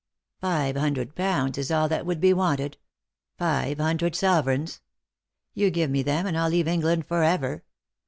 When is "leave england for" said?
6.49-7.21